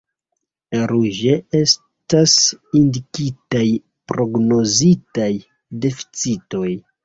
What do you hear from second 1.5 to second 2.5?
estas